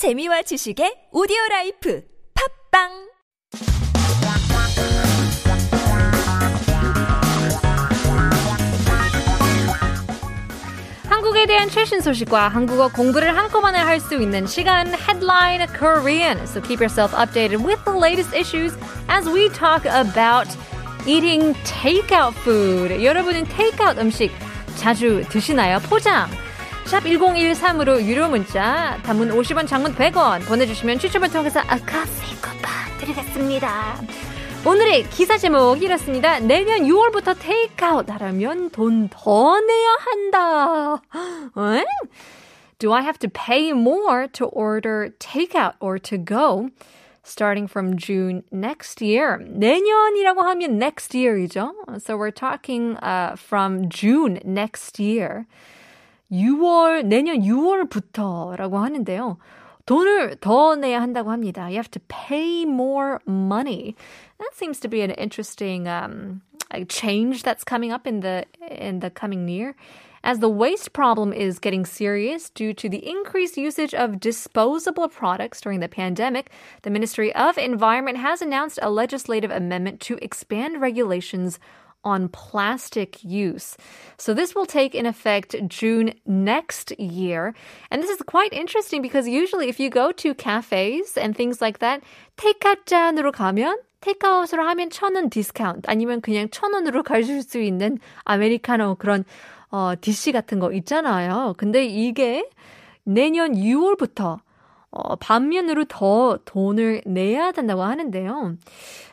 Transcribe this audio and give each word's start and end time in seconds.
재미와 0.00 0.40
지식의 0.40 1.12
오디오 1.12 1.36
라이프 1.50 2.00
팝빵 2.72 2.88
한국에 11.06 11.44
대한 11.44 11.68
최신 11.68 12.00
소식과 12.00 12.48
한국어 12.48 12.88
공부를 12.88 13.36
한꺼번에 13.36 13.78
할 13.78 14.00
수 14.00 14.14
있는 14.14 14.46
시간 14.46 14.86
Headline 14.88 15.66
Korean. 15.78 16.38
So 16.44 16.62
keep 16.62 16.80
yourself 16.80 17.12
updated 17.12 17.62
with 17.62 17.84
the 17.84 17.92
latest 17.92 18.32
issues 18.34 18.72
as 19.10 19.28
we 19.28 19.50
talk 19.50 19.84
about 19.84 20.48
eating 21.04 21.52
takeout 21.64 22.32
food. 22.40 23.04
여러분은 23.04 23.44
테이크아웃 23.44 23.98
음식 23.98 24.32
자주 24.76 25.22
드시나요? 25.28 25.78
포장. 25.80 26.30
샵 26.86 27.00
1013으로 27.04 28.02
유료 28.02 28.28
문자, 28.28 28.98
단문 29.04 29.30
50원, 29.30 29.66
장문 29.66 29.94
100원 29.94 30.44
보내주시면 30.46 30.98
추첨을 30.98 31.30
통해서 31.30 31.60
아, 31.60 31.76
커피 31.78 32.34
쿠폰 32.36 32.70
드리겠습니다. 32.98 33.96
오늘의 34.66 35.04
기사 35.10 35.38
제목 35.38 35.82
이렇습니다. 35.82 36.38
내년 36.40 36.80
6월부터 36.80 37.36
테이크아웃 37.38 38.10
하려면 38.10 38.70
돈 38.70 39.08
더 39.08 39.58
내야 39.60 39.96
한다. 40.00 41.02
에? 41.78 41.84
Do 42.78 42.92
I 42.92 43.02
have 43.02 43.18
to 43.20 43.28
pay 43.30 43.70
more 43.70 44.26
to 44.32 44.46
order 44.48 45.10
takeout 45.18 45.74
or 45.80 45.98
to 46.00 46.18
go? 46.18 46.68
Starting 47.24 47.68
from 47.68 47.96
June 47.96 48.42
next 48.50 49.02
year. 49.04 49.38
내년이라고 49.46 50.42
하면 50.42 50.78
next 50.78 51.14
year이죠. 51.14 51.72
So 51.98 52.16
we're 52.16 52.30
talking 52.32 52.96
uh, 53.02 53.36
from 53.36 53.88
June 53.90 54.40
next 54.44 54.98
year. 54.98 55.46
6월, 56.31 57.05
내년 57.05 57.41
6월부터라고 57.41 58.77
하는데요. 58.77 59.37
돈을 59.85 60.37
더 60.41 60.75
내야 60.75 61.01
한다고 61.01 61.31
합니다. 61.31 61.67
You 61.67 61.77
have 61.77 61.91
to 61.91 62.01
pay 62.07 62.63
more 62.63 63.19
money. 63.27 63.95
That 64.39 64.55
seems 64.55 64.79
to 64.79 64.89
be 64.89 65.01
an 65.01 65.11
interesting 65.11 65.87
um, 65.87 66.41
change 66.89 67.43
that's 67.43 67.63
coming 67.63 67.91
up 67.91 68.07
in 68.07 68.21
the 68.21 68.45
in 68.67 68.99
the 68.99 69.11
coming 69.11 69.47
year. 69.47 69.75
As 70.23 70.39
the 70.39 70.49
waste 70.49 70.91
problem 70.91 71.31
is 71.31 71.59
getting 71.59 71.85
serious 71.85 72.49
due 72.49 72.73
to 72.73 72.89
the 72.89 73.07
increased 73.07 73.57
usage 73.57 73.93
of 73.93 74.19
disposable 74.19 75.07
products 75.07 75.61
during 75.61 75.81
the 75.81 75.87
pandemic, 75.87 76.49
the 76.81 76.89
Ministry 76.89 77.31
of 77.35 77.59
Environment 77.59 78.17
has 78.17 78.41
announced 78.41 78.79
a 78.81 78.89
legislative 78.89 79.51
amendment 79.51 79.99
to 80.09 80.17
expand 80.23 80.81
regulations 80.81 81.59
on 82.03 82.29
plastic 82.29 83.23
use. 83.23 83.75
So 84.17 84.33
this 84.33 84.53
will 84.53 84.67
take 84.67 84.93
in 84.93 85.05
effect 85.07 85.55
June 85.67 86.13
next 86.25 86.93
year. 86.99 87.53
And 87.89 88.01
this 88.01 88.11
is 88.11 88.21
quite 88.21 88.53
interesting 88.53 89.01
because 89.01 89.27
usually 89.27 89.69
if 89.69 89.79
you 89.79 89.89
go 89.89 90.11
to 90.11 90.35
cafes 90.35 91.17
and 91.17 91.35
things 91.35 91.61
like 91.61 91.79
that, 91.79 92.01
테이크아웃 92.37 92.85
잔으로 92.85 93.31
가면 93.31 93.77
테이크아웃으로 94.01 94.61
하면 94.63 94.91
천 94.91 95.15
원 95.15 95.31
디스카운트 95.31 95.89
아니면 95.89 96.21
그냥 96.21 96.47
천 96.51 96.73
원으로 96.73 97.01
가실 97.01 97.41
수 97.41 97.59
있는 97.59 97.97
아메리카노 98.23 98.95
그런 98.95 99.25
어 99.71 99.93
디시 99.99 100.31
같은 100.31 100.59
거 100.59 100.71
있잖아요. 100.73 101.55
근데 101.57 101.85
이게 101.85 102.47
내년 103.03 103.53
6월부터 103.53 104.39
어, 104.91 105.15
반면으로 105.17 105.85
더 105.85 106.39
돈을 106.45 107.01
내야 107.05 107.51
된다고 107.51 107.83
하는데요. 107.83 108.57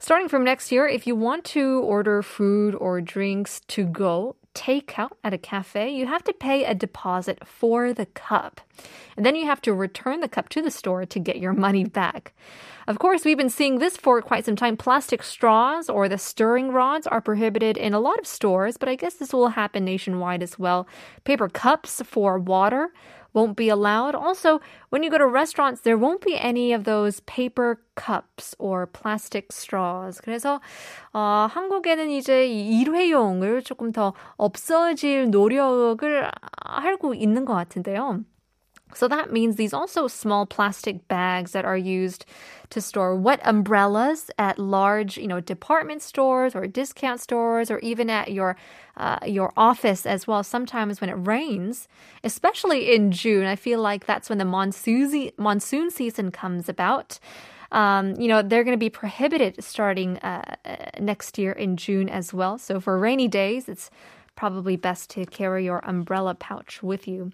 Starting 0.00 0.28
from 0.28 0.44
next 0.44 0.72
year, 0.72 0.88
if 0.88 1.06
you 1.06 1.14
want 1.14 1.44
to 1.44 1.80
order 1.84 2.20
food 2.20 2.74
or 2.74 3.00
drinks 3.00 3.60
to 3.68 3.84
go, 3.84 4.34
take 4.54 4.98
out 4.98 5.16
at 5.22 5.32
a 5.32 5.38
cafe, 5.38 5.88
you 5.88 6.06
have 6.06 6.24
to 6.24 6.32
pay 6.32 6.64
a 6.64 6.74
deposit 6.74 7.46
for 7.46 7.92
the 7.92 8.06
cup. 8.06 8.60
And 9.16 9.24
then 9.24 9.36
you 9.36 9.46
have 9.46 9.62
to 9.62 9.72
return 9.72 10.20
the 10.20 10.28
cup 10.28 10.48
to 10.50 10.62
the 10.62 10.70
store 10.70 11.06
to 11.06 11.18
get 11.20 11.38
your 11.38 11.52
money 11.52 11.84
back. 11.84 12.32
Of 12.88 12.98
course, 12.98 13.24
we've 13.24 13.36
been 13.36 13.50
seeing 13.50 13.78
this 13.78 13.96
for 13.96 14.20
quite 14.20 14.46
some 14.46 14.56
time. 14.56 14.76
Plastic 14.76 15.22
straws 15.22 15.88
or 15.88 16.08
the 16.08 16.18
stirring 16.18 16.72
rods 16.72 17.06
are 17.06 17.20
prohibited 17.20 17.76
in 17.76 17.94
a 17.94 18.00
lot 18.00 18.18
of 18.18 18.26
stores, 18.26 18.76
but 18.76 18.88
I 18.88 18.96
guess 18.96 19.14
this 19.14 19.32
will 19.32 19.48
happen 19.48 19.84
nationwide 19.84 20.42
as 20.42 20.58
well. 20.58 20.88
Paper 21.22 21.48
cups 21.48 22.02
for 22.04 22.38
water 22.38 22.90
won't 23.32 23.56
be 23.56 23.68
allowed. 23.68 24.14
Also, 24.14 24.60
when 24.90 25.02
you 25.02 25.10
go 25.10 25.18
to 25.18 25.26
restaurants, 25.26 25.82
there 25.82 25.96
won't 25.96 26.20
be 26.20 26.36
any 26.38 26.72
of 26.72 26.84
those 26.84 27.20
paper 27.20 27.80
cups 27.94 28.54
or 28.58 28.86
plastic 28.86 29.52
straws. 29.52 30.20
그래서 30.20 30.60
어, 31.12 31.48
한국에는 31.50 32.10
이제 32.10 32.46
일회용을 32.46 33.62
조금 33.62 33.92
더 33.92 34.14
없어질 34.36 35.30
노력을 35.30 36.30
하고 36.64 37.14
있는 37.14 37.44
것 37.44 37.54
같은데요. 37.54 38.24
So 38.95 39.07
that 39.07 39.31
means 39.31 39.55
these 39.55 39.73
also 39.73 40.07
small 40.07 40.45
plastic 40.45 41.07
bags 41.07 41.51
that 41.51 41.65
are 41.65 41.77
used 41.77 42.25
to 42.69 42.81
store 42.81 43.15
wet 43.15 43.39
umbrellas 43.43 44.31
at 44.37 44.57
large, 44.57 45.17
you 45.17 45.27
know, 45.27 45.39
department 45.39 46.01
stores 46.01 46.55
or 46.55 46.65
discount 46.67 47.19
stores 47.19 47.69
or 47.69 47.79
even 47.79 48.09
at 48.09 48.31
your 48.31 48.55
uh, 48.97 49.19
your 49.25 49.51
office 49.57 50.05
as 50.05 50.27
well. 50.27 50.43
Sometimes 50.43 51.01
when 51.01 51.09
it 51.09 51.13
rains, 51.13 51.87
especially 52.23 52.93
in 52.93 53.11
June, 53.11 53.45
I 53.45 53.55
feel 53.55 53.79
like 53.81 54.05
that's 54.05 54.29
when 54.29 54.37
the 54.37 54.45
monsoon 54.45 55.31
monsoon 55.37 55.91
season 55.91 56.31
comes 56.31 56.69
about. 56.69 57.19
Um, 57.71 58.13
you 58.21 58.27
know, 58.27 58.43
they're 58.43 58.63
going 58.63 58.77
to 58.77 58.85
be 58.85 58.91
prohibited 58.91 59.63
starting 59.63 60.19
uh, 60.19 60.55
next 60.99 61.39
year 61.39 61.51
in 61.51 61.75
June 61.75 62.07
as 62.07 62.31
well. 62.31 62.59
So 62.59 62.79
for 62.79 62.99
rainy 62.99 63.27
days, 63.27 63.67
it's 63.67 63.89
probably 64.35 64.75
best 64.75 65.09
to 65.11 65.25
carry 65.25 65.65
your 65.65 65.79
umbrella 65.83 66.35
pouch 66.35 66.83
with 66.83 67.07
you. 67.07 67.31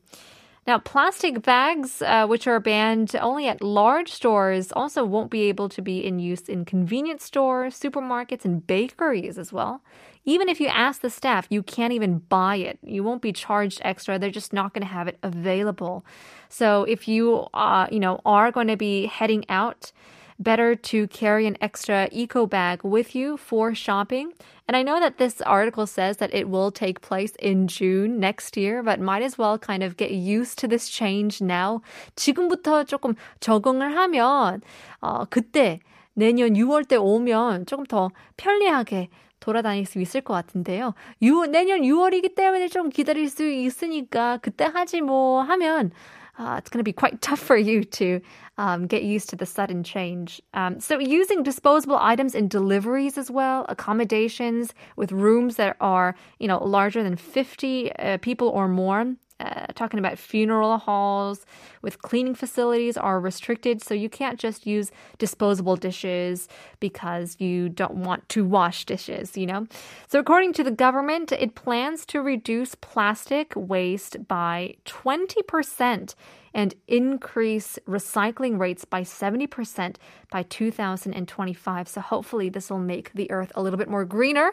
Now, 0.68 0.78
plastic 0.78 1.42
bags, 1.42 2.02
uh, 2.02 2.28
which 2.28 2.46
are 2.46 2.59
banned 2.59 3.16
only 3.16 3.47
at 3.47 3.64
large 3.64 4.12
stores, 4.12 4.72
also 4.72 5.03
won't 5.03 5.31
be 5.31 5.44
able 5.44 5.70
to 5.70 5.81
be 5.81 6.06
in 6.06 6.20
use 6.20 6.42
in 6.42 6.66
convenience 6.66 7.24
stores, 7.24 7.80
supermarkets, 7.80 8.46
and 8.46 8.66
bakeries 8.66 9.38
as 9.38 9.52
well. 9.52 9.81
Even 10.25 10.47
if 10.47 10.59
you 10.62 10.68
ask 10.68 11.02
the 11.02 11.09
staff, 11.09 11.47
you 11.50 11.64
can't 11.64 11.94
even 11.94 12.20
buy 12.20 12.58
it. 12.58 12.78
You 12.84 13.03
won't 13.03 13.22
be 13.22 13.34
charged 13.34 13.81
extra. 13.84 14.20
They're 14.20 14.30
just 14.30 14.53
not 14.53 14.74
going 14.74 14.84
to 14.84 14.94
have 14.94 15.08
it 15.08 15.18
available. 15.24 16.06
So 16.50 16.84
if 16.84 17.08
you, 17.08 17.47
uh, 17.53 17.88
you 17.91 18.00
know, 18.00 18.22
are 18.26 18.52
going 18.52 18.68
to 18.68 18.78
be 18.78 19.08
heading 19.08 19.46
out, 19.50 19.91
better 20.39 20.73
to 20.73 21.07
carry 21.07 21.45
an 21.45 21.57
extra 21.61 22.07
eco 22.11 22.45
bag 22.45 22.83
with 22.83 23.13
you 23.13 23.38
for 23.38 23.75
shopping. 23.75 24.31
And 24.67 24.77
I 24.77 24.83
know 24.83 25.00
that 25.00 25.17
this 25.17 25.41
article 25.41 25.85
says 25.85 26.17
that 26.17 26.33
it 26.33 26.50
will 26.50 26.72
take 26.72 27.01
place 27.01 27.33
in 27.39 27.67
June 27.67 28.19
next 28.19 28.55
year, 28.55 28.81
but 28.81 28.99
might 28.99 29.22
as 29.22 29.38
well 29.38 29.57
kind 29.57 29.83
of 29.83 29.97
get 29.97 30.11
used 30.11 30.57
to 30.59 30.67
this 30.67 30.88
change 30.88 31.41
now. 31.41 31.81
지금부터 32.16 32.85
조금 32.85 33.16
적응을 33.41 33.95
하면 33.97 34.61
어, 35.01 35.25
그때 35.29 35.79
내년 36.13 36.53
6월 36.53 36.88
때 36.88 36.95
오면 36.95 37.66
조금 37.66 37.85
더 37.85 38.09
편리하게 38.38 39.09
돌아다닐 39.39 39.85
수 39.85 39.99
있을 39.99 40.22
것 40.22 40.33
같은데요. 40.33 40.94
6, 41.22 41.49
내년 41.49 41.81
6월이기 41.81 42.35
때문에 42.35 42.67
좀 42.67 42.89
기다릴 42.89 43.29
수 43.29 43.47
있으니까 43.47 44.38
그때 44.41 44.66
하지 44.66 45.01
뭐 45.01 45.41
하면 45.41 45.91
uh, 46.39 46.55
it's 46.57 46.69
going 46.69 46.79
to 46.79 46.83
be 46.83 46.94
quite 46.94 47.22
tough 47.22 47.39
for 47.39 47.57
you 47.57 47.83
to 47.83 48.22
um, 48.57 48.88
get 48.88 49.03
used 49.03 49.29
to 49.29 49.35
the 49.35 49.45
sudden 49.45 49.83
change. 49.83 50.41
Um, 50.53 50.79
so, 50.79 50.97
using 50.97 51.44
disposable 51.44 51.97
items 52.00 52.33
in 52.33 52.47
deliveries 52.47 53.17
as 53.17 53.29
well, 53.29 53.66
accommodations 53.69 54.73
with 54.95 55.11
rooms 55.11 55.57
that 55.57 55.75
are, 55.79 56.16
you 56.39 56.47
know, 56.47 56.63
larger 56.63 57.03
than 57.03 57.16
50 57.16 57.91
uh, 57.94 58.17
people 58.17 58.47
or 58.49 58.67
more, 58.67 59.13
uh, 59.39 59.67
talking 59.75 60.00
about 60.00 60.17
funeral 60.17 60.77
halls 60.77 61.45
with 61.81 62.01
cleaning 62.01 62.35
facilities 62.35 62.97
are 62.97 63.19
restricted. 63.19 63.81
So 63.81 63.94
you 63.94 64.09
can't 64.09 64.39
just 64.39 64.66
use 64.66 64.91
disposable 65.17 65.75
dishes 65.75 66.47
because 66.79 67.38
you 67.39 67.69
don't 67.69 67.95
want 67.95 68.28
to 68.29 68.44
wash 68.44 68.85
dishes, 68.85 69.38
you 69.38 69.45
know? 69.45 69.67
So 70.07 70.19
according 70.19 70.53
to 70.53 70.63
the 70.63 70.72
government, 70.72 71.31
it 71.31 71.55
plans 71.55 72.05
to 72.07 72.22
reduce 72.22 72.75
plastic 72.75 73.53
waste 73.55 74.28
by 74.28 74.75
20% 74.85 76.16
and 76.54 76.75
increase 76.87 77.78
recycling 77.88 78.59
rates 78.59 78.84
by 78.84 79.03
70% 79.03 79.97
by 80.30 80.42
2025. 80.45 81.89
So 81.89 82.01
hopefully 82.01 82.48
this 82.48 82.71
will 82.71 82.78
make 82.78 83.12
the 83.12 83.30
earth 83.30 83.51
a 83.56 83.62
little 83.62 83.77
bit 83.77 83.91
more 83.91 84.04
greener. 84.04 84.53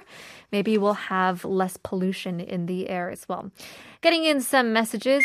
Maybe 0.51 0.77
we'll 0.77 0.93
have 0.93 1.45
less 1.45 1.77
pollution 1.77 2.39
in 2.39 2.65
the 2.65 2.89
air 2.89 3.11
as 3.11 3.29
well. 3.29 3.51
Getting 4.01 4.25
in 4.25 4.41
some 4.41 4.73
messages. 4.73 5.23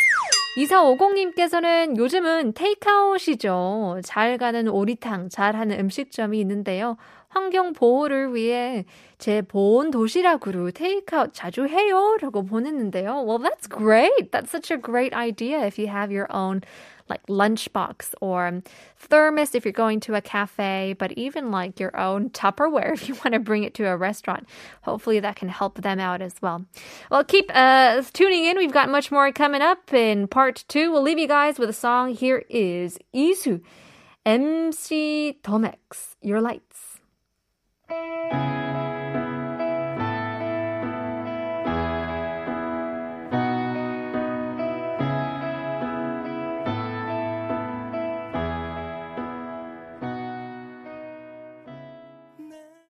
2450님께서는 0.57 1.99
요즘은 1.99 2.55
테이크아웃이죠. 2.55 4.01
잘 4.03 4.39
가는 4.39 4.69
오리탕, 4.69 5.29
잘하는 5.29 5.79
음식점이 5.79 6.41
있는데요. 6.41 6.97
환경 7.32 7.74
보호를 7.74 8.36
위해 8.36 8.86
제 9.18 9.42
보온 9.42 9.90
도시락으로 9.92 10.72
테이크아웃 10.72 11.34
자주 11.34 11.66
해요라고 11.66 12.46
보냈는데요. 12.46 13.24
Well, 13.26 13.40
that's 13.40 13.68
great. 13.68 14.32
That's 14.32 14.52
such 14.52 14.72
a 14.72 14.78
great 14.78 15.14
idea 15.14 15.66
if 15.66 15.80
you 15.80 15.88
have 15.88 16.12
your 16.12 16.28
own 16.30 16.62
like 17.08 17.26
lunchbox 17.28 18.16
or 18.22 18.64
thermos 18.98 19.54
if 19.54 19.66
you're 19.66 19.72
going 19.72 20.00
to 20.02 20.16
a 20.16 20.22
cafe, 20.22 20.96
but 20.98 21.12
even 21.14 21.52
like 21.52 21.80
your 21.80 21.96
own 21.98 22.30
Tupperware 22.32 22.94
if 22.98 23.08
you 23.08 23.16
want 23.16 23.34
to 23.34 23.40
bring 23.40 23.64
it 23.64 23.74
to 23.76 23.88
a 23.88 23.96
restaurant. 23.96 24.48
Hopefully 24.82 25.20
that 25.20 25.36
can 25.36 25.50
help 25.50 25.82
them 25.82 26.00
out 26.00 26.22
as 26.22 26.36
well. 26.42 26.66
Well, 27.10 27.24
keep 27.24 27.52
uh, 27.54 28.02
tuning 28.14 28.46
in. 28.46 28.58
We've 28.58 28.74
got 28.74 28.90
much 28.90 29.12
more 29.12 29.32
coming 29.32 29.62
up 29.62 29.94
in 29.94 30.28
part 30.28 30.66
two. 30.68 30.92
We'll 30.92 31.04
leave 31.04 31.20
you 31.20 31.28
guys 31.28 31.60
with 31.60 31.70
a 31.70 31.74
song. 31.74 32.14
Here 32.14 32.44
is 32.50 32.98
Isu, 33.14 33.62
MC 34.26 35.38
the 35.44 35.60
Max. 35.60 36.16
Your 36.22 36.42
Lights. 36.42 36.91
Música 37.92 38.61